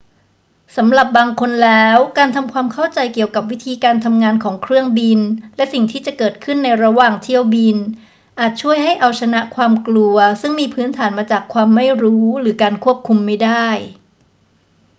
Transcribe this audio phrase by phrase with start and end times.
[0.77, 5.19] สำหรับบางคนแล้ว การทำความเข้าใจเกี่ยวกับวิธีการทำงานของเครื่องบิน
[5.55, 7.77] และสิ่งที่จะเกิดขึ้นในระหว่างเที่ยวบิน
[8.39, 13.67] อาจช่วยให้เอาชนะความกลัวซึ่งมีพื้นฐานมาจากความไม่รู้หรือการควบคุมไม่ได้